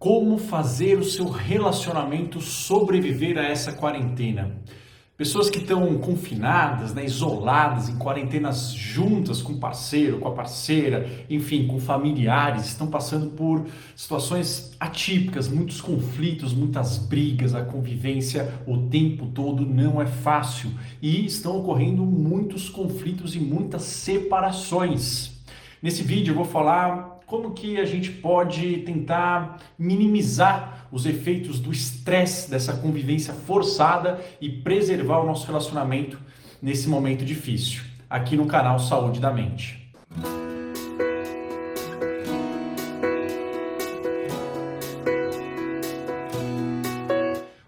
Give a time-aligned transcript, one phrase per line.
[0.00, 4.56] Como fazer o seu relacionamento sobreviver a essa quarentena?
[5.14, 11.06] Pessoas que estão confinadas, né, isoladas, em quarentenas juntas com o parceiro, com a parceira,
[11.28, 18.78] enfim, com familiares, estão passando por situações atípicas, muitos conflitos, muitas brigas, a convivência o
[18.88, 20.70] tempo todo não é fácil
[21.02, 25.38] e estão ocorrendo muitos conflitos e muitas separações.
[25.82, 31.70] Nesse vídeo eu vou falar como que a gente pode tentar minimizar os efeitos do
[31.70, 36.18] estresse dessa convivência forçada e preservar o nosso relacionamento
[36.60, 39.92] nesse momento difícil, aqui no canal Saúde da Mente.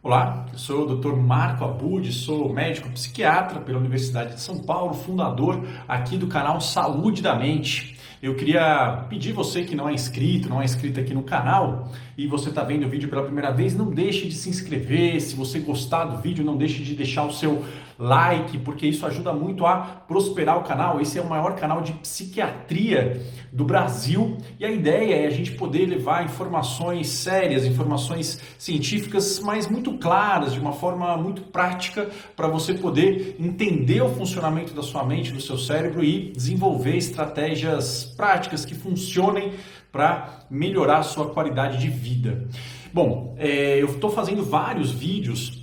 [0.02, 1.14] Olá, eu sou o Dr.
[1.14, 7.22] Marco Abud, sou médico psiquiatra pela Universidade de São Paulo, fundador aqui do canal Saúde
[7.22, 8.01] da Mente.
[8.22, 12.24] Eu queria pedir você que não é inscrito, não é inscrito aqui no canal e
[12.24, 15.20] você está vendo o vídeo pela primeira vez, não deixe de se inscrever.
[15.20, 17.64] Se você gostar do vídeo, não deixe de deixar o seu
[17.98, 21.00] like, porque isso ajuda muito a prosperar o canal.
[21.00, 25.52] Esse é o maior canal de psiquiatria do Brasil e a ideia é a gente
[25.52, 32.48] poder levar informações sérias, informações científicas, mas muito claras, de uma forma muito prática, para
[32.48, 38.64] você poder entender o funcionamento da sua mente, do seu cérebro e desenvolver estratégias práticas
[38.64, 39.52] que funcionem
[39.92, 42.48] para melhorar a sua qualidade de vida.
[42.92, 45.61] Bom, é, eu estou fazendo vários vídeos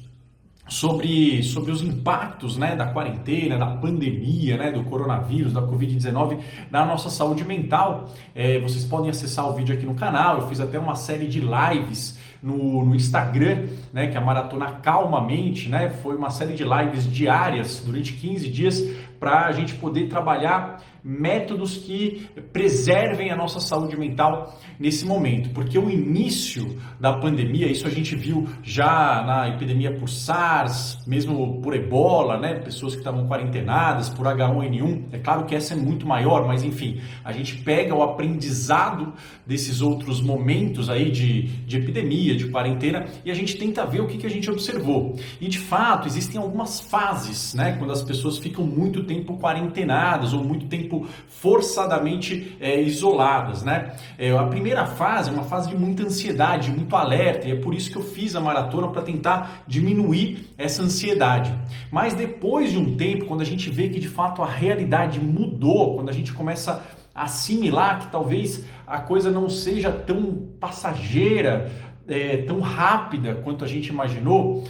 [0.70, 6.40] sobre, sobre os impactos né, da quarentena, da pandemia, né, do coronavírus, da Covid-19
[6.70, 8.10] na nossa saúde mental.
[8.36, 11.42] É, vocês podem acessar o vídeo aqui no canal, eu fiz até uma série de
[11.42, 16.64] lives no, no Instagram, né, que é a Maratona Calmamente, né, foi uma série de
[16.64, 18.82] lives diárias durante 15 dias
[19.20, 25.78] para a gente poder trabalhar métodos que preservem a nossa saúde mental nesse momento, porque
[25.78, 31.76] o início da pandemia, isso a gente viu já na epidemia por SARS, mesmo por
[31.76, 36.46] Ebola, né, pessoas que estavam quarentenadas, por H1N1, é claro que essa é muito maior,
[36.46, 39.14] mas enfim, a gente pega o aprendizado
[39.46, 44.08] desses outros momentos aí de, de epidemia, de quarentena, e a gente tenta ver o
[44.08, 45.16] que, que a gente observou.
[45.40, 50.44] E de fato, existem algumas fases, né, quando as pessoas ficam muito tempo quarentenadas ou
[50.44, 53.94] muito tempo forçadamente é, isoladas, né?
[54.18, 57.74] É, a primeira fase é uma fase de muita ansiedade, muito alerta, e é por
[57.74, 61.54] isso que eu fiz a maratona para tentar diminuir essa ansiedade.
[61.92, 65.96] Mas depois de um tempo, quando a gente vê que de fato a realidade mudou,
[65.96, 66.84] quando a gente começa
[67.14, 71.72] a assimilar que talvez a coisa não seja tão passageira,
[72.08, 74.64] é, tão rápida quanto a gente imaginou,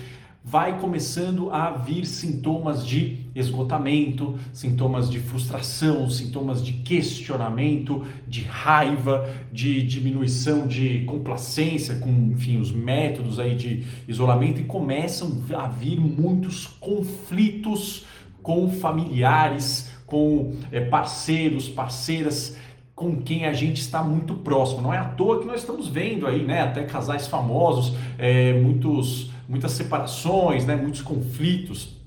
[0.50, 9.30] vai começando a vir sintomas de esgotamento, sintomas de frustração, sintomas de questionamento, de raiva,
[9.54, 16.00] de diminuição de complacência com, enfim, os métodos aí de isolamento e começam a vir
[16.00, 18.08] muitos conflitos
[18.42, 22.58] com familiares, com é, parceiros, parceiras
[22.96, 24.82] com quem a gente está muito próximo.
[24.82, 29.32] Não é à toa que nós estamos vendo aí, né, até casais famosos, é, muitos
[29.50, 31.98] muitas separações, né, muitos conflitos.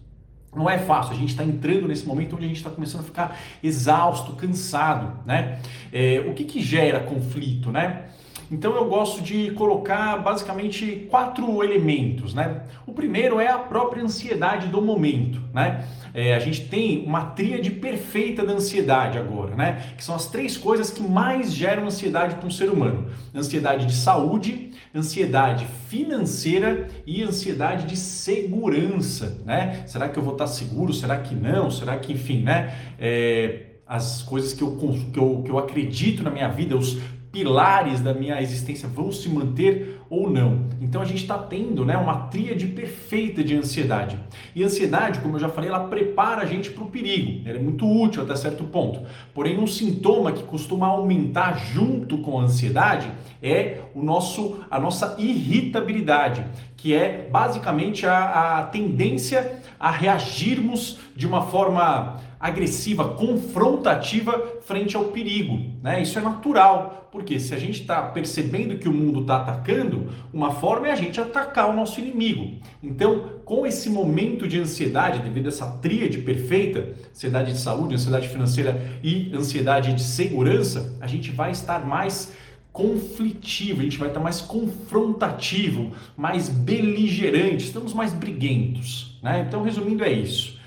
[0.54, 3.04] Não é fácil, a gente está entrando nesse momento onde a gente está começando a
[3.04, 5.60] ficar exausto, cansado, né?
[5.90, 8.10] É, o que, que gera conflito, né?
[8.52, 12.64] Então eu gosto de colocar basicamente quatro elementos, né?
[12.86, 15.86] O primeiro é a própria ansiedade do momento, né?
[16.12, 19.94] É, a gente tem uma tríade perfeita da ansiedade agora, né?
[19.96, 23.94] Que são as três coisas que mais geram ansiedade para um ser humano: ansiedade de
[23.94, 29.82] saúde, ansiedade financeira e ansiedade de segurança, né?
[29.86, 30.92] Será que eu vou estar seguro?
[30.92, 31.70] Será que não?
[31.70, 32.74] Será que, enfim, né?
[32.98, 34.76] É, as coisas que eu,
[35.10, 36.98] que, eu, que eu acredito na minha vida, os
[37.32, 40.66] pilares da minha existência vão se manter ou não.
[40.82, 44.18] Então a gente está tendo né, uma tríade perfeita de ansiedade.
[44.54, 47.48] E ansiedade, como eu já falei, ela prepara a gente para o perigo.
[47.48, 49.00] Ela é muito útil até certo ponto.
[49.32, 53.10] Porém, um sintoma que costuma aumentar junto com a ansiedade
[53.42, 56.44] é o nosso, a nossa irritabilidade,
[56.76, 65.04] que é basicamente a, a tendência a reagirmos de uma forma agressiva, confrontativa frente ao
[65.04, 65.60] perigo.
[65.80, 66.02] Né?
[66.02, 70.50] Isso é natural, porque se a gente está percebendo que o mundo está atacando, uma
[70.50, 72.58] forma é a gente atacar o nosso inimigo.
[72.82, 78.28] Então, com esse momento de ansiedade, devido a essa tríade perfeita, ansiedade de saúde, ansiedade
[78.28, 82.32] financeira e ansiedade de segurança, a gente vai estar mais
[82.72, 89.16] conflitivo, a gente vai estar mais confrontativo, mais beligerante, estamos mais briguentos.
[89.22, 89.44] Né?
[89.46, 90.60] Então, resumindo, é isso.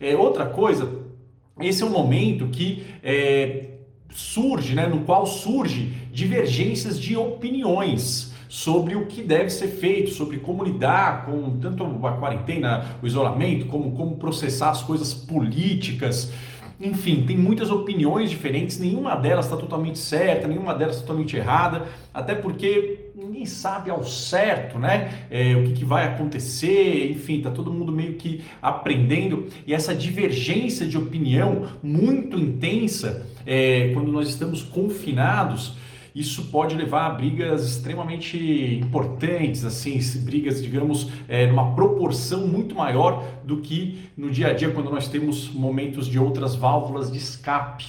[0.00, 0.90] É, outra coisa,
[1.60, 3.70] esse é um momento que é,
[4.12, 10.38] surge, né, no qual surge divergências de opiniões sobre o que deve ser feito, sobre
[10.38, 16.32] como lidar com tanto a quarentena, o isolamento, como como processar as coisas políticas.
[16.80, 22.34] Enfim, tem muitas opiniões diferentes, nenhuma delas está totalmente certa, nenhuma delas totalmente errada, até
[22.34, 25.26] porque ninguém sabe ao certo, né?
[25.30, 29.94] É, o que, que, vai acontecer, enfim, está todo mundo meio que aprendendo e essa
[29.94, 35.78] divergência de opinião muito intensa é, quando nós estamos confinados
[36.12, 38.36] isso pode levar a brigas extremamente
[38.82, 44.70] importantes, assim, brigas, digamos, é, numa proporção muito maior do que no dia a dia,
[44.72, 47.86] quando nós temos momentos de outras válvulas de escape.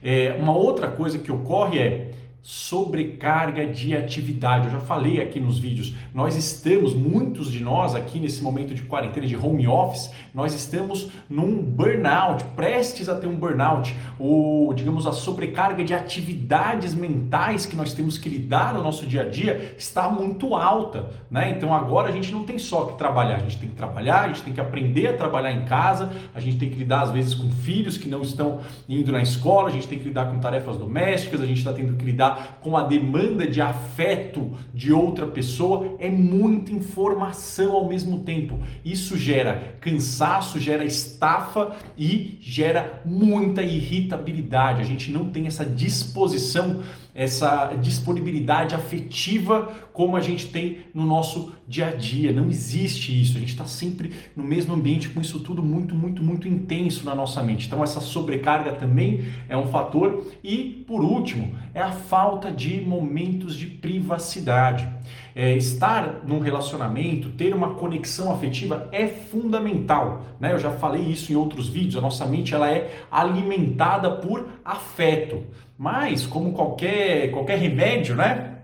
[0.00, 2.12] É, uma outra coisa que ocorre é
[2.46, 4.66] sobrecarga de atividade.
[4.66, 8.82] Eu já falei aqui nos vídeos, nós estamos, muitos de nós aqui nesse momento de
[8.82, 15.08] quarentena, de home office, nós estamos num burnout, prestes a ter um burnout, ou digamos
[15.08, 19.74] a sobrecarga de atividades mentais que nós temos que lidar no nosso dia a dia
[19.76, 21.50] está muito alta, né?
[21.50, 24.28] Então agora a gente não tem só que trabalhar, a gente tem que trabalhar, a
[24.28, 27.34] gente tem que aprender a trabalhar em casa, a gente tem que lidar às vezes
[27.34, 30.76] com filhos que não estão indo na escola, a gente tem que lidar com tarefas
[30.76, 35.96] domésticas, a gente está tendo que lidar com a demanda de afeto de outra pessoa,
[35.98, 38.58] é muita informação ao mesmo tempo.
[38.84, 44.82] Isso gera cansaço, gera estafa e gera muita irritabilidade.
[44.82, 46.82] A gente não tem essa disposição
[47.16, 52.30] essa disponibilidade afetiva como a gente tem no nosso dia a dia.
[52.30, 53.38] Não existe isso.
[53.38, 57.14] A gente está sempre no mesmo ambiente com isso tudo muito, muito, muito intenso na
[57.14, 57.66] nossa mente.
[57.66, 60.26] Então, essa sobrecarga também é um fator.
[60.44, 64.88] E, por último, é a falta de momentos de privacidade.
[65.34, 70.22] É, estar num relacionamento, ter uma conexão afetiva é fundamental.
[70.40, 70.54] Né?
[70.54, 71.96] Eu já falei isso em outros vídeos.
[71.96, 75.44] A nossa mente ela é alimentada por afeto.
[75.76, 78.54] Mas, como qualquer, qualquer remédio, né?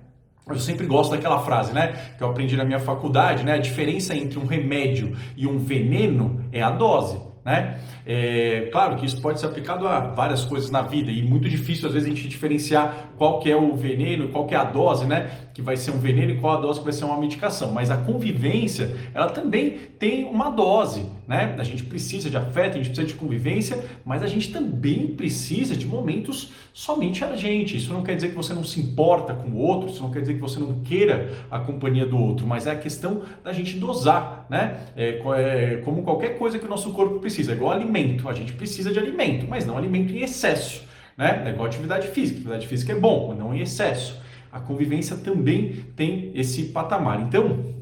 [0.48, 2.14] Eu sempre gosto daquela frase, né?
[2.16, 3.52] Que eu aprendi na minha faculdade, né?
[3.52, 7.78] A diferença entre um remédio e um veneno é a dose, né?
[8.06, 11.88] É, claro que isso pode ser aplicado a várias coisas na vida e muito difícil
[11.88, 15.06] às vezes a gente diferenciar qual que é o veneno, qual que é a dose,
[15.06, 15.30] né?
[15.52, 17.72] Que vai ser um veneno e qual a dose que vai ser uma medicação.
[17.72, 21.54] Mas a convivência, ela também tem uma dose, né?
[21.58, 25.76] A gente precisa de afeto, a gente precisa de convivência, mas a gente também precisa
[25.76, 27.76] de momentos somente a gente.
[27.76, 30.20] Isso não quer dizer que você não se importa com o outro, isso não quer
[30.20, 33.78] dizer que você não queira a companhia do outro, mas é a questão da gente
[33.78, 34.80] dosar, né?
[34.96, 38.28] É, é como qualquer coisa que o nosso corpo precisa, é igual alimento.
[38.28, 40.82] A gente precisa de alimento, mas não alimento em excesso.
[41.16, 41.42] Né?
[41.46, 42.38] É igual atividade física.
[42.38, 44.21] Atividade física é bom, mas não em excesso.
[44.52, 47.22] A convivência também tem esse patamar.
[47.22, 47.72] Então,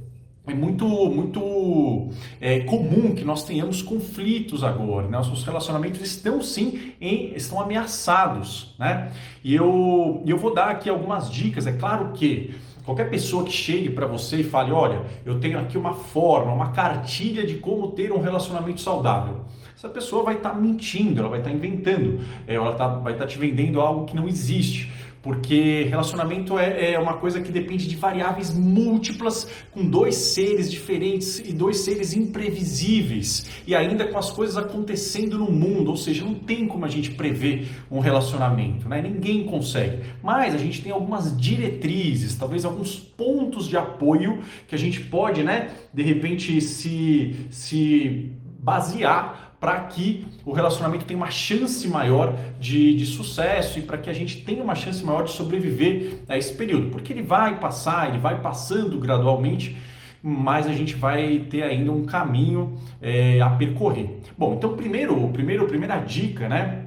[0.46, 5.18] é muito, muito é, comum que nós tenhamos conflitos agora, né?
[5.18, 9.10] Os relacionamentos estão sim em, estão ameaçados, né?
[9.44, 11.66] E eu, eu vou dar aqui algumas dicas.
[11.66, 15.76] É claro que qualquer pessoa que chegue para você e fale, olha, eu tenho aqui
[15.76, 19.44] uma forma, uma cartilha de como ter um relacionamento saudável
[19.80, 23.14] essa pessoa vai estar tá mentindo, ela vai estar tá inventando, é, ela tá, vai
[23.14, 24.92] estar tá te vendendo algo que não existe.
[25.22, 31.38] Porque relacionamento é, é, uma coisa que depende de variáveis múltiplas, com dois seres diferentes
[31.40, 36.34] e dois seres imprevisíveis, e ainda com as coisas acontecendo no mundo, ou seja, não
[36.34, 39.02] tem como a gente prever um relacionamento, né?
[39.02, 39.98] ninguém consegue.
[40.22, 45.42] Mas a gente tem algumas diretrizes, talvez alguns pontos de apoio que a gente pode,
[45.42, 52.96] né, de repente, se, se basear para que o relacionamento tenha uma chance maior de,
[52.96, 56.54] de sucesso e para que a gente tenha uma chance maior de sobreviver a esse
[56.54, 56.90] período.
[56.90, 59.76] Porque ele vai passar, ele vai passando gradualmente,
[60.22, 64.20] mas a gente vai ter ainda um caminho é, a percorrer.
[64.36, 66.86] Bom, então primeiro, primeiro, primeira dica, né?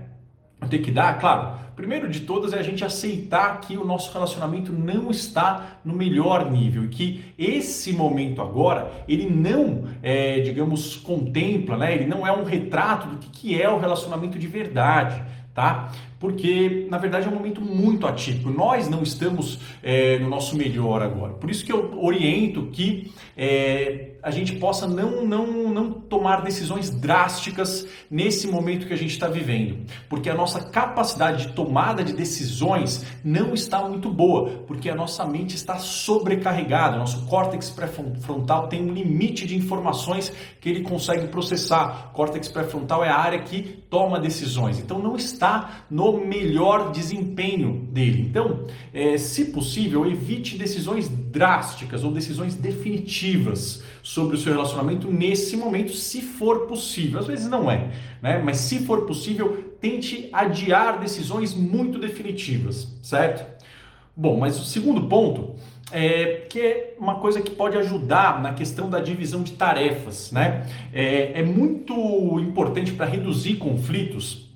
[0.59, 4.11] Eu tenho que dar, claro, primeiro de todas é a gente aceitar que o nosso
[4.11, 10.95] relacionamento não está no melhor nível e que esse momento agora ele não, é, digamos,
[10.97, 11.93] contempla, né?
[11.93, 15.91] Ele não é um retrato do que, que é o relacionamento de verdade, tá?
[16.23, 18.49] Porque na verdade é um momento muito atípico.
[18.49, 21.33] Nós não estamos é, no nosso melhor agora.
[21.33, 26.89] Por isso que eu oriento que é, a gente possa não, não, não tomar decisões
[26.89, 32.13] drásticas nesse momento que a gente está vivendo, porque a nossa capacidade de tomada de
[32.13, 38.81] decisões não está muito boa, porque a nossa mente está sobrecarregada, nosso córtex pré-frontal tem
[38.81, 42.11] um limite de informações que ele consegue processar.
[42.11, 47.87] O córtex pré-frontal é a área que toma decisões, então não está no melhor desempenho
[47.91, 48.21] dele.
[48.29, 55.55] Então, é, se possível, evite decisões drásticas ou decisões definitivas sobre o seu relacionamento nesse
[55.55, 57.19] momento, se for possível.
[57.19, 57.91] Às vezes não é,
[58.21, 58.41] né?
[58.43, 63.45] Mas se for possível, tente adiar decisões muito definitivas, certo?
[64.15, 65.55] Bom, mas o segundo ponto
[65.93, 70.31] é, que é uma coisa que pode ajudar na questão da divisão de tarefas.
[70.31, 70.65] Né?
[70.91, 71.93] É, é muito
[72.39, 74.49] importante para reduzir conflitos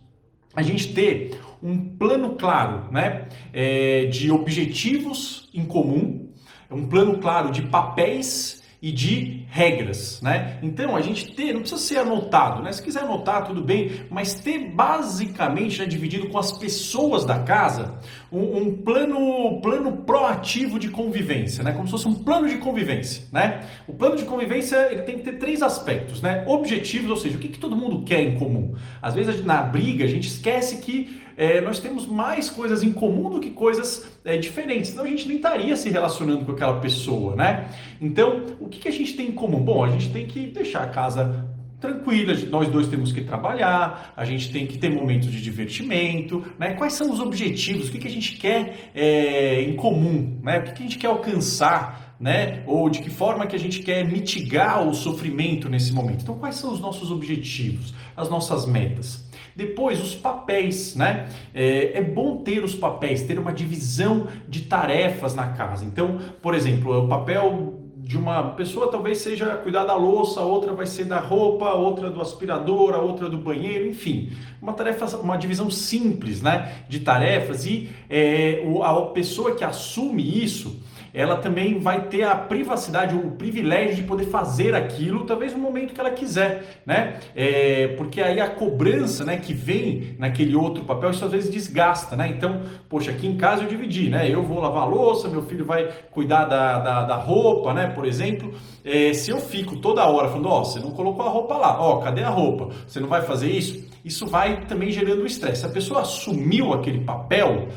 [0.56, 3.28] a gente ter um plano claro né?
[3.54, 6.30] É, de objetivos em comum,
[6.70, 10.60] um plano claro de papéis e de regras, né?
[10.62, 12.72] Então a gente ter, não precisa ser anotado, né?
[12.72, 17.96] Se quiser anotar, tudo bem, mas ter basicamente né, dividido com as pessoas da casa
[18.32, 21.72] um, um, plano, plano proativo de convivência, né?
[21.72, 23.62] Como se fosse um plano de convivência, né?
[23.88, 26.44] O plano de convivência ele tem que ter três aspectos, né?
[26.46, 28.76] Objetivos, ou seja, o que, que todo mundo quer em comum.
[29.02, 33.30] Às vezes na briga a gente esquece que é, nós temos mais coisas em comum
[33.30, 34.90] do que coisas é, diferentes.
[34.90, 37.70] Senão a gente nem estaria se relacionando com aquela pessoa, né?
[38.02, 39.64] Então, o que, que a gente tem em comum?
[39.64, 41.48] Bom, a gente tem que deixar a casa
[41.80, 46.74] tranquila, nós dois temos que trabalhar, a gente tem que ter momentos de divertimento, né?
[46.74, 47.90] Quais são os objetivos?
[47.90, 50.58] O que, que a gente quer é, em comum, né?
[50.58, 52.64] O que, que a gente quer alcançar, né?
[52.66, 56.24] Ou de que forma que a gente quer mitigar o sofrimento nesse momento?
[56.24, 59.27] Então, quais são os nossos objetivos, as nossas metas?
[59.58, 61.30] Depois, os papéis, né?
[61.52, 65.84] É, é, bom ter os papéis, ter uma divisão de tarefas na casa.
[65.84, 70.86] Então, por exemplo, o papel de uma pessoa talvez seja cuidar da louça, outra vai
[70.86, 75.72] ser da roupa, outra do aspirador, a outra do banheiro, enfim, uma tarefa, uma divisão
[75.72, 80.80] simples, né, de tarefas e é, a pessoa que assume isso
[81.18, 85.92] ela também vai ter a privacidade, o privilégio de poder fazer aquilo, talvez no momento
[85.92, 87.20] que ela quiser, né?
[87.36, 92.16] É, porque aí a cobrança, né, que vem naquele outro papel, isso às vezes desgasta,
[92.16, 92.28] né?
[92.28, 94.32] Então, poxa, aqui em casa eu dividi, né?
[94.32, 97.88] Eu vou lavar a louça, meu filho vai cuidar da, da, da roupa, né?
[97.88, 98.54] Por exemplo,
[98.86, 101.82] é, se eu fico toda hora falando, ó, oh, você não colocou a roupa lá,
[101.82, 102.70] ó, oh, cadê a roupa?
[102.86, 103.88] Você não vai fazer isso?
[104.06, 105.62] Isso vai também gerando estresse.
[105.62, 107.70] Se a pessoa assumiu aquele papel,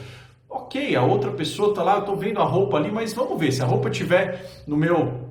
[0.52, 3.52] Ok, a outra pessoa está lá, eu estou vendo a roupa ali, mas vamos ver,
[3.52, 5.30] se a roupa estiver no meu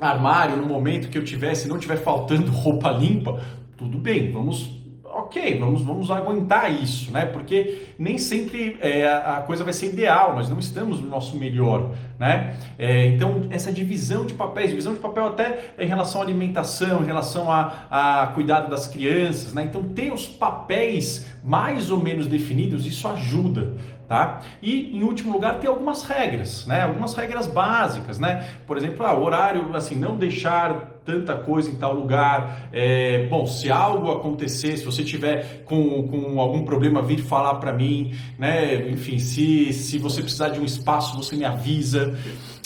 [0.00, 3.42] armário, no momento que eu tiver, se não estiver faltando roupa limpa,
[3.76, 4.82] tudo bem, vamos
[5.14, 7.26] ok, vamos, vamos aguentar isso, né?
[7.26, 11.90] Porque nem sempre é, a coisa vai ser ideal, nós não estamos no nosso melhor,
[12.18, 12.56] né?
[12.78, 17.06] É, então, essa divisão de papéis, divisão de papel até em relação à alimentação, em
[17.06, 19.64] relação a, a cuidado das crianças, né?
[19.64, 23.74] Então, ter os papéis mais ou menos definidos, isso ajuda,
[24.12, 24.42] Tá?
[24.60, 26.82] E em último lugar tem algumas regras, né?
[26.82, 28.46] Algumas regras básicas, né?
[28.66, 32.68] Por exemplo, ah, horário, assim, não deixar tanta coisa em tal lugar.
[32.74, 37.72] É, bom, se algo acontecer, se você tiver com, com algum problema, vir falar para
[37.72, 38.86] mim, né?
[38.90, 42.14] Enfim, se, se você precisar de um espaço, você me avisa.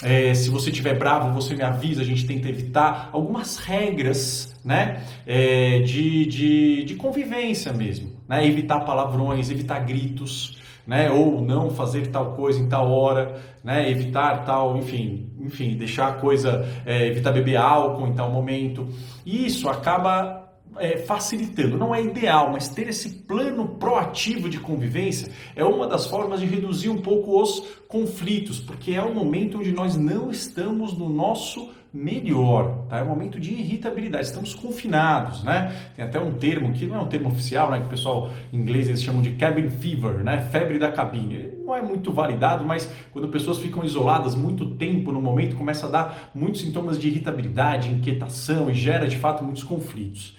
[0.03, 5.05] É, se você estiver bravo, você me avisa, a gente tenta evitar algumas regras né?
[5.25, 8.45] É, de, de, de convivência mesmo, né?
[8.45, 11.11] Evitar palavrões, evitar gritos, né?
[11.11, 13.91] Ou não fazer tal coisa em tal hora, né?
[13.91, 18.89] Evitar tal, enfim, enfim, deixar a coisa, é, evitar beber álcool em tal momento.
[19.25, 20.47] Isso acaba
[20.79, 21.77] é, facilitando.
[21.77, 26.47] Não é ideal, mas ter esse plano proativo de convivência é uma das formas de
[26.47, 31.71] reduzir um pouco os conflitos, porque é o momento onde nós não estamos no nosso
[31.97, 32.99] melhor, tá?
[32.99, 35.75] É um momento de irritabilidade, estamos confinados, né?
[35.97, 37.81] Tem até um termo que não é um termo oficial, né?
[37.81, 40.47] Que o pessoal em inglês eles chamam de cabin fever, né?
[40.53, 41.49] Febre da cabine.
[41.65, 45.91] Não é muito validado, mas quando pessoas ficam isoladas muito tempo no momento, começa a
[45.91, 50.37] dar muitos sintomas de irritabilidade, inquietação e gera de fato muitos conflitos.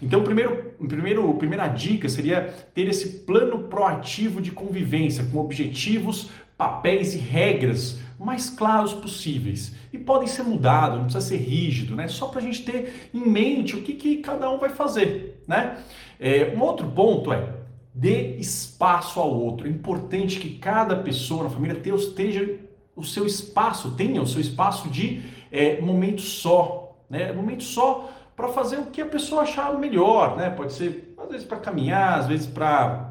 [0.00, 7.14] Então, primeiro, primeiro, primeira dica seria ter esse plano proativo de convivência com objetivos, papéis
[7.14, 9.74] e regras mais claros possíveis.
[10.04, 12.08] Podem ser mudados, não precisa ser rígido, né?
[12.08, 15.78] Só para a gente ter em mente o que, que cada um vai fazer, né?
[16.18, 17.60] É, um outro ponto é
[17.94, 19.66] dê espaço ao outro.
[19.66, 22.58] É importante que cada pessoa na família esteja
[22.94, 27.32] o seu espaço, tenha o seu espaço de é, momento só, né?
[27.32, 30.50] Momento só para fazer o que a pessoa achar melhor, né?
[30.50, 33.10] Pode ser às vezes para caminhar, às vezes para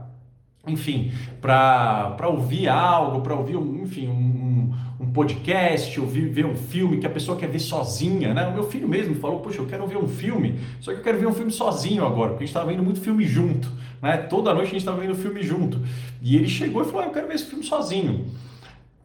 [0.67, 4.13] enfim, para ouvir algo, para ouvir, enfim, um,
[5.09, 8.47] um podcast, ouvir ver um filme que a pessoa quer ver sozinha, né?
[8.47, 11.17] O meu filho mesmo falou, poxa, eu quero ver um filme, só que eu quero
[11.17, 13.67] ver um filme sozinho agora, porque a gente estava vendo muito filme junto,
[14.01, 14.17] né?
[14.17, 15.81] Toda noite a gente estava vendo filme junto.
[16.21, 18.27] E ele chegou e falou, ah, eu quero ver esse filme sozinho.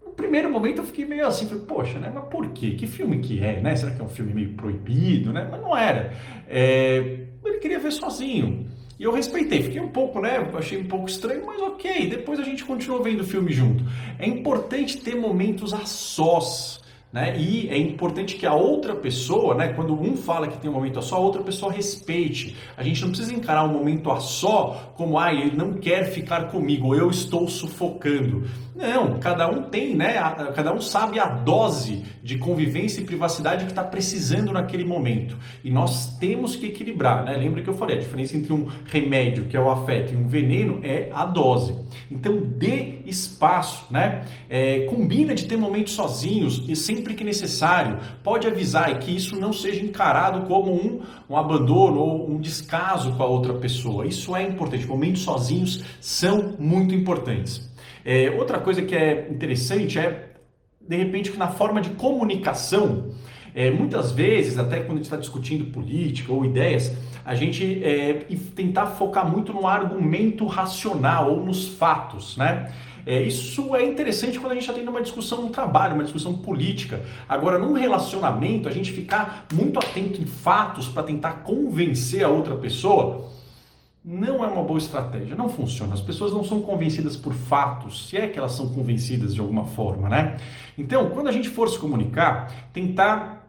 [0.04, 2.12] No primeiro momento eu fiquei meio assim, falei, poxa, né?
[2.14, 2.72] Mas por quê?
[2.72, 3.74] Que filme que é, né?
[3.74, 5.48] Será que é um filme meio proibido, né?
[5.50, 6.12] Mas não era.
[6.46, 7.20] É...
[7.44, 8.66] Ele queria ver sozinho.
[9.04, 10.50] Eu respeitei, fiquei um pouco, né?
[10.54, 12.08] Achei um pouco estranho, mas ok.
[12.08, 13.84] Depois a gente continuou vendo o filme junto.
[14.18, 16.80] É importante ter momentos a sós.
[17.14, 17.38] Né?
[17.38, 20.98] E é importante que a outra pessoa, né, quando um fala que tem um momento
[20.98, 22.56] a só, a outra pessoa respeite.
[22.76, 26.48] A gente não precisa encarar um momento a só como, ah, ele não quer ficar
[26.48, 28.42] comigo, eu estou sufocando.
[28.74, 30.14] Não, cada um tem, né?
[30.56, 35.36] Cada um sabe a dose de convivência e privacidade que está precisando naquele momento.
[35.62, 37.36] E nós temos que equilibrar, né?
[37.36, 40.26] Lembra que eu falei, a diferença entre um remédio, que é o afeto, e um
[40.26, 41.76] veneno é a dose.
[42.10, 44.24] Então dê espaço, né?
[44.48, 47.98] É, combina de ter momentos sozinhos e sempre que necessário.
[48.22, 53.22] Pode avisar que isso não seja encarado como um, um abandono ou um descaso com
[53.22, 54.06] a outra pessoa.
[54.06, 54.86] Isso é importante.
[54.86, 57.70] Momentos sozinhos são muito importantes.
[58.02, 60.30] É, outra coisa que é interessante é,
[60.80, 63.10] de repente, que na forma de comunicação,
[63.54, 66.94] é, muitas vezes, até quando a gente está discutindo política ou ideias,
[67.24, 72.72] a gente é, tentar focar muito no argumento racional ou nos fatos, né?
[73.06, 76.34] É, isso é interessante quando a gente está tendo uma discussão no trabalho, uma discussão
[76.34, 77.02] política.
[77.28, 82.56] Agora, num relacionamento, a gente ficar muito atento em fatos para tentar convencer a outra
[82.56, 83.32] pessoa
[84.04, 85.94] não é uma boa estratégia, não funciona.
[85.94, 89.64] As pessoas não são convencidas por fatos, se é que elas são convencidas de alguma
[89.64, 90.36] forma, né?
[90.76, 93.43] Então, quando a gente for se comunicar, tentar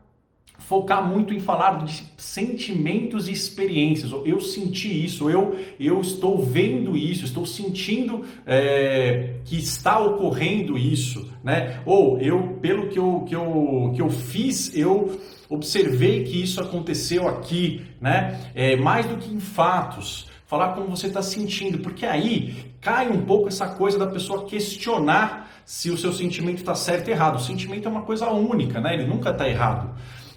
[0.58, 4.12] focar muito em falar de sentimentos e experiências.
[4.26, 11.30] Eu senti isso, eu, eu estou vendo isso, estou sentindo é, que está ocorrendo isso,
[11.44, 11.82] né?
[11.86, 15.20] Ou eu, pelo que eu, que eu, que eu fiz, eu
[15.50, 18.40] observei que isso aconteceu aqui, né?
[18.56, 23.22] É, mais do que em fatos falar como você está sentindo, porque aí cai um
[23.22, 27.36] pouco essa coisa da pessoa questionar se o seu sentimento está certo ou errado.
[27.38, 28.94] O sentimento é uma coisa única, né?
[28.94, 29.90] Ele nunca está errado.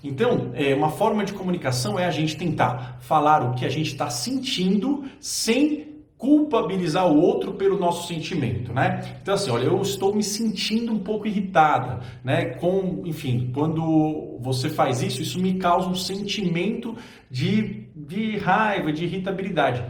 [0.03, 3.93] Então, é, uma forma de comunicação é a gente tentar falar o que a gente
[3.93, 5.89] está sentindo sem
[6.19, 9.19] culpabilizar o outro pelo nosso sentimento, né?
[9.23, 12.47] Então assim, olha, eu estou me sentindo um pouco irritada, né?
[12.57, 16.97] Com, enfim, quando você faz isso, isso me causa um sentimento
[17.31, 19.85] de, de raiva, de irritabilidade.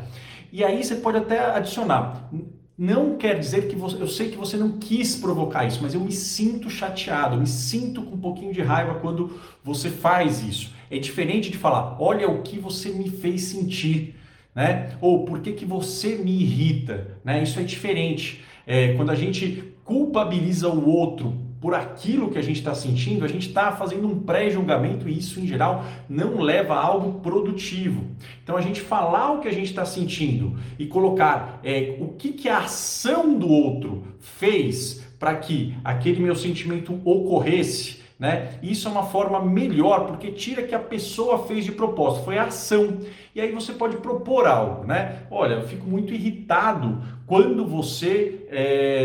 [0.53, 2.29] E aí você pode até adicionar,
[2.79, 6.01] não quer dizer que você, eu sei que você não quis provocar isso, mas eu
[6.01, 10.73] me sinto chateado, eu me sinto com um pouquinho de raiva quando você faz isso.
[10.91, 14.15] É diferente de falar, olha o que você me fez sentir
[14.59, 14.91] né?
[15.01, 17.41] Ou por que, que você me irrita, né?
[17.41, 18.43] Isso é diferente.
[18.67, 23.29] É, quando a gente culpabiliza o outro por aquilo que a gente está sentindo, a
[23.29, 28.05] gente está fazendo um pré-julgamento e isso, em geral, não leva a algo produtivo.
[28.43, 32.33] Então, a gente falar o que a gente está sentindo e colocar é, o que,
[32.33, 38.59] que a ação do outro fez para que aquele meu sentimento ocorresse, né?
[38.63, 42.45] Isso é uma forma melhor, porque tira que a pessoa fez de propósito, foi a
[42.45, 42.99] ação.
[43.35, 45.23] E aí você pode propor algo, né?
[45.31, 48.47] Olha, eu fico muito irritado quando você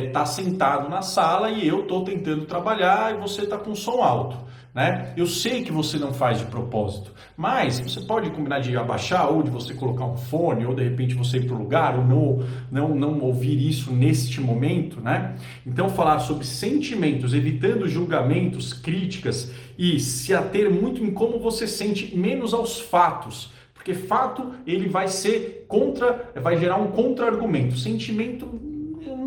[0.08, 3.76] está eh, é, sentado na sala e eu estou tentando trabalhar e você está com
[3.76, 4.38] som alto.
[4.74, 5.14] Né?
[5.16, 9.44] Eu sei que você não faz de propósito, mas você pode combinar de abaixar ou
[9.44, 12.44] de você colocar um fone ou de repente você ir para o lugar ou não,
[12.72, 15.36] não, não ouvir isso neste momento, né?
[15.64, 22.18] Então falar sobre sentimentos, evitando julgamentos, críticas e se ater muito em como você sente,
[22.18, 23.52] menos aos fatos.
[23.76, 27.78] Porque fato ele vai ser contra, vai gerar um contra-argumento.
[27.78, 28.73] Sentimento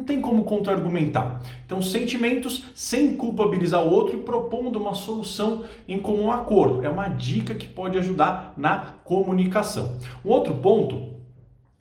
[0.07, 1.43] tem como contra-argumentar.
[1.67, 6.85] Então, sentimentos sem culpabilizar o outro e propondo uma solução em comum acordo.
[6.85, 9.99] É uma dica que pode ajudar na comunicação.
[10.25, 11.17] Um outro ponto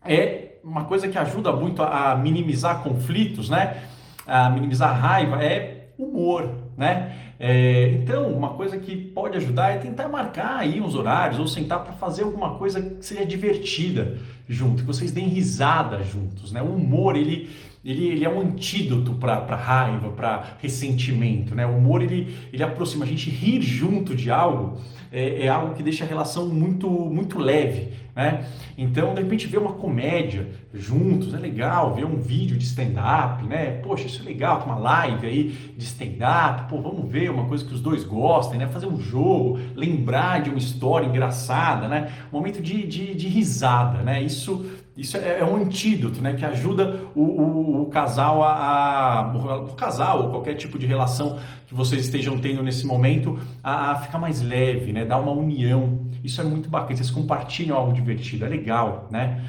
[0.03, 3.83] é uma coisa que ajuda muito a minimizar conflitos, né?
[4.25, 7.15] A minimizar raiva é humor, né?
[7.39, 11.83] É, então, uma coisa que pode ajudar é tentar marcar aí uns horários ou sentar
[11.83, 16.61] para fazer alguma coisa que seja divertida junto, que vocês deem risada juntos, né?
[16.61, 17.49] O humor, ele
[17.85, 21.67] ele, ele é um antídoto para raiva, para ressentimento, né?
[21.67, 24.81] O humor, ele, ele aproxima a gente rir junto de algo,
[25.15, 28.45] é, é, algo que deixa a relação muito, muito leve, né?
[28.77, 33.79] Então, de repente, ver uma comédia juntos é legal, ver um vídeo de stand-up, né?
[33.81, 37.73] Poxa, isso é legal, uma live aí de stand-up, pô, vamos ver uma coisa que
[37.73, 38.67] os dois gostem, né?
[38.67, 42.11] Fazer um jogo, lembrar de uma história engraçada, né?
[42.33, 44.21] Um momento de, de, de risada, né?
[44.21, 44.65] Isso
[44.97, 46.33] isso é, é, um antídoto, né?
[46.33, 51.37] Que ajuda o, o, o casal a, a, o casal ou qualquer tipo de relação
[51.67, 55.03] que vocês estejam tendo nesse momento a, a, ficar mais leve, né?
[55.05, 56.07] Dar uma união.
[56.23, 56.95] Isso é muito bacana.
[56.95, 59.43] Vocês compartilham algo divertido, é legal, né?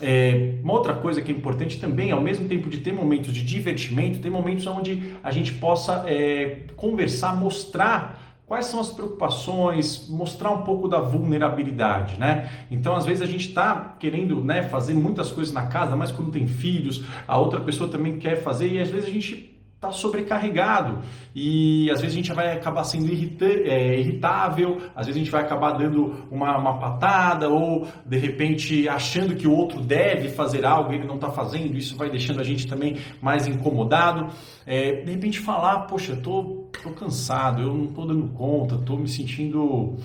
[0.00, 3.42] É, uma outra coisa que é importante também, ao mesmo tempo de ter momentos de
[3.42, 10.50] divertimento, ter momentos onde a gente possa é, conversar, mostrar quais são as preocupações, mostrar
[10.50, 12.48] um pouco da vulnerabilidade, né?
[12.70, 16.30] Então, às vezes a gente está querendo, né, fazer muitas coisas na casa, mas quando
[16.30, 19.55] tem filhos, a outra pessoa também quer fazer e às vezes a gente
[19.86, 20.98] está sobrecarregado
[21.34, 25.30] e às vezes a gente vai acabar sendo irrita é, irritável, às vezes a gente
[25.30, 30.64] vai acabar dando uma, uma patada ou de repente achando que o outro deve fazer
[30.64, 34.28] algo e ele não está fazendo, isso vai deixando a gente também mais incomodado.
[34.64, 39.08] É, de repente falar, poxa, tô, tô cansado, eu não estou dando conta, estou me
[39.08, 39.96] sentindo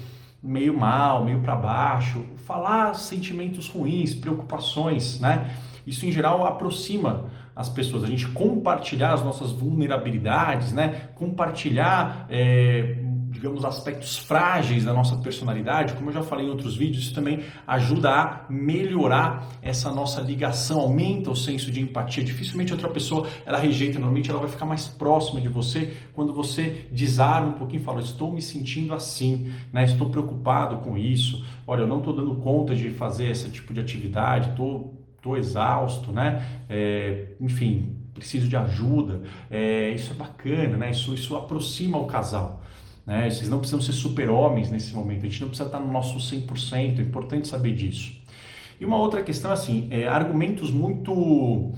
[0.43, 5.51] meio mal, meio para baixo, falar sentimentos ruins, preocupações, né?
[5.85, 11.09] Isso em geral aproxima as pessoas, a gente compartilhar as nossas vulnerabilidades, né?
[11.15, 12.97] Compartilhar é,
[13.31, 17.39] digamos, aspectos frágeis da nossa personalidade, como eu já falei em outros vídeos, isso também
[17.65, 22.23] ajuda a melhorar essa nossa ligação, aumenta o senso de empatia.
[22.23, 26.87] Dificilmente outra pessoa ela rejeita, normalmente ela vai ficar mais próxima de você quando você
[26.91, 29.85] desarma um pouquinho e fala: Estou me sentindo assim, né?
[29.85, 33.79] estou preocupado com isso, olha, eu não estou dando conta de fazer esse tipo de
[33.79, 35.00] atividade, estou.
[35.21, 36.45] Tô exausto, né?
[36.69, 39.21] É, enfim, preciso de ajuda.
[39.49, 40.91] É, isso é bacana, né?
[40.91, 42.62] Isso, isso aproxima o casal.
[43.05, 43.29] Né?
[43.29, 46.99] Vocês não precisam ser super-homens nesse momento, a gente não precisa estar no nosso 100%,
[46.99, 48.13] é importante saber disso.
[48.79, 51.73] E uma outra questão, assim, é, argumentos muito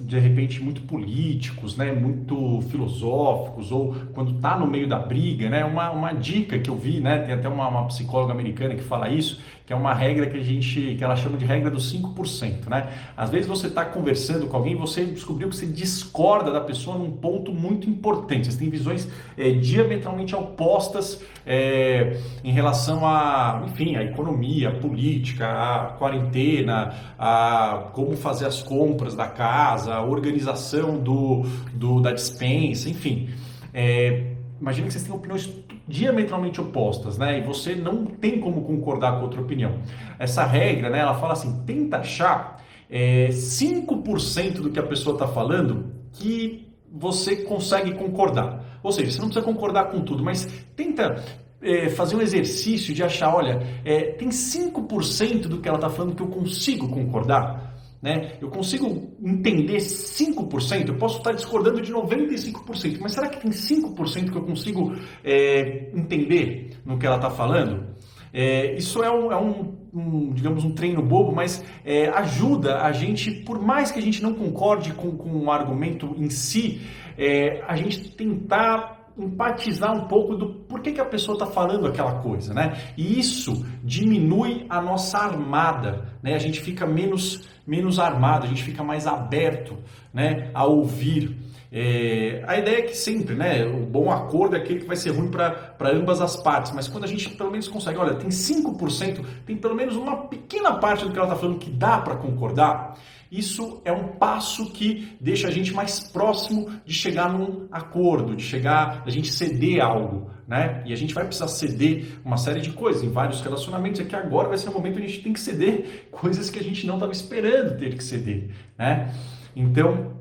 [0.00, 5.64] de repente muito políticos, né, muito filosóficos, ou quando está no meio da briga, né,
[5.64, 9.08] uma, uma dica que eu vi, né, tem até uma, uma psicóloga americana que fala
[9.08, 12.70] isso, que é uma regra que a gente, que ela chama de regra dos 5%,
[12.70, 12.88] né?
[13.14, 17.10] Às vezes você está conversando com alguém, você descobriu que você discorda da pessoa num
[17.10, 24.02] ponto muito importante, você tem visões é, diametralmente opostas é, em relação a, enfim, a
[24.02, 31.42] economia, a política, a quarentena, a como fazer as compras da casa, a organização do,
[31.74, 33.28] do da dispensa, enfim.
[33.74, 35.46] É, imagina que vocês têm opiniões
[35.88, 37.38] diametralmente opostas, né?
[37.38, 39.78] E você não tem como concordar com outra opinião.
[40.18, 40.98] Essa regra, né?
[40.98, 47.36] Ela fala assim: tenta achar é, 5% do que a pessoa está falando que você
[47.36, 48.78] consegue concordar.
[48.82, 50.46] Ou seja, você não precisa concordar com tudo, mas
[50.76, 51.24] tenta
[51.60, 56.14] é, fazer um exercício de achar, olha, é, tem 5% do que ela está falando
[56.14, 57.67] que eu consigo concordar.
[58.00, 58.36] Né?
[58.40, 58.86] Eu consigo
[59.20, 64.42] entender 5%, eu posso estar discordando de 95%, mas será que tem 5% que eu
[64.42, 67.88] consigo é, entender no que ela está falando?
[68.32, 72.92] É, isso é, um, é um, um, digamos, um treino bobo, mas é, ajuda a
[72.92, 76.80] gente, por mais que a gente não concorde com, com o argumento em si,
[77.16, 82.20] é, a gente tentar empatizar um pouco do porquê que a pessoa está falando aquela
[82.20, 82.78] coisa, né?
[82.96, 86.34] E isso diminui a nossa armada, né?
[86.34, 89.76] A gente fica menos, menos armado, a gente fica mais aberto,
[90.12, 90.50] né?
[90.54, 91.36] A ouvir.
[91.70, 93.66] É, a ideia é que sempre, né?
[93.66, 97.04] O bom acordo é aquele que vai ser ruim para ambas as partes, mas quando
[97.04, 101.12] a gente pelo menos consegue, olha, tem 5%, tem pelo menos uma pequena parte do
[101.12, 102.96] que ela está falando que dá para concordar
[103.30, 108.42] isso é um passo que deixa a gente mais próximo de chegar num acordo, de
[108.42, 110.82] chegar, a gente ceder algo, né?
[110.86, 114.00] E a gente vai precisar ceder uma série de coisas em vários relacionamentos.
[114.00, 116.58] É que agora vai ser o momento que a gente tem que ceder coisas que
[116.58, 119.12] a gente não estava esperando ter que ceder, né?
[119.54, 120.16] Então,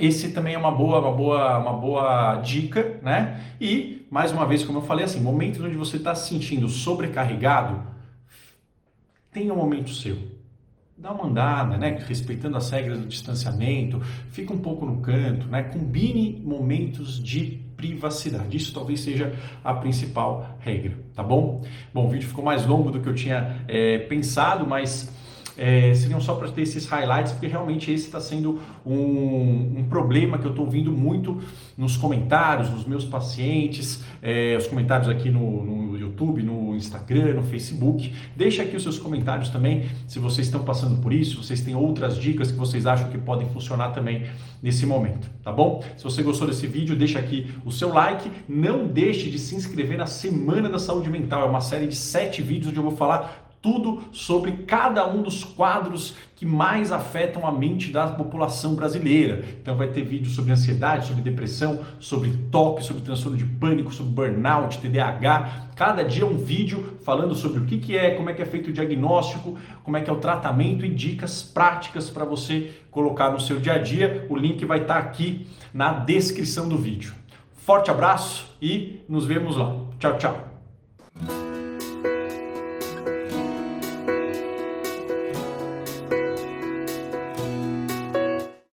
[0.00, 3.44] esse também é uma boa, uma boa, uma boa dica, né?
[3.60, 7.82] E mais uma vez, como eu falei, assim, momentos onde você está se sentindo sobrecarregado,
[9.30, 10.32] tenha um momento seu
[11.02, 11.98] dá uma andada, né?
[12.06, 15.64] respeitando as regras do distanciamento, fica um pouco no canto, né?
[15.64, 18.56] combine momentos de privacidade.
[18.56, 21.64] Isso talvez seja a principal regra, tá bom?
[21.92, 25.12] Bom, o vídeo ficou mais longo do que eu tinha é, pensado, mas
[25.56, 30.38] é, seriam só para ter esses highlights, porque realmente esse está sendo um, um, problema
[30.38, 31.40] que eu estou ouvindo muito
[31.76, 37.42] nos comentários, nos meus pacientes, é, os comentários aqui no, no, YouTube, no Instagram, no
[37.42, 38.12] Facebook.
[38.36, 42.16] Deixa aqui os seus comentários também, se vocês estão passando por isso, vocês têm outras
[42.16, 44.24] dicas que vocês acham que podem funcionar também
[44.62, 45.82] nesse momento, tá bom?
[45.96, 48.30] Se você gostou desse vídeo, deixa aqui o seu like.
[48.48, 51.42] Não deixe de se inscrever na Semana da Saúde Mental.
[51.42, 55.44] É uma série de sete vídeos onde eu vou falar tudo sobre cada um dos
[55.44, 59.44] quadros que mais afetam a mente da população brasileira.
[59.62, 64.12] Então vai ter vídeo sobre ansiedade, sobre depressão, sobre toque, sobre transtorno de pânico, sobre
[64.12, 65.68] burnout, TDAH.
[65.76, 68.70] Cada dia um vídeo falando sobre o que, que é, como é que é feito
[68.70, 73.40] o diagnóstico, como é que é o tratamento e dicas práticas para você colocar no
[73.40, 74.26] seu dia a dia.
[74.28, 77.14] O link vai estar tá aqui na descrição do vídeo.
[77.52, 79.76] Forte abraço e nos vemos lá.
[80.00, 80.51] Tchau, tchau.